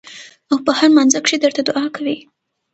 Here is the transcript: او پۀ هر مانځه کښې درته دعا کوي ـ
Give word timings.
او 0.49 0.55
پۀ 0.65 0.71
هر 0.79 0.89
مانځه 0.95 1.19
کښې 1.25 1.37
درته 1.43 1.61
دعا 1.67 1.85
کوي 1.95 2.15
ـ 2.23 2.25